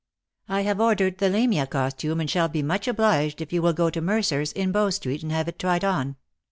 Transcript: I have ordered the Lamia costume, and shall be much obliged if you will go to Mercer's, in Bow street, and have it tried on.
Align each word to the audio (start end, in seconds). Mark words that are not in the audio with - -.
I 0.49 0.61
have 0.61 0.79
ordered 0.81 1.19
the 1.19 1.29
Lamia 1.29 1.67
costume, 1.67 2.19
and 2.21 2.27
shall 2.27 2.47
be 2.47 2.63
much 2.63 2.87
obliged 2.87 3.39
if 3.39 3.53
you 3.53 3.61
will 3.61 3.73
go 3.73 3.91
to 3.91 4.01
Mercer's, 4.01 4.51
in 4.51 4.71
Bow 4.71 4.89
street, 4.89 5.21
and 5.21 5.31
have 5.31 5.47
it 5.47 5.59
tried 5.59 5.83
on. 5.83 6.15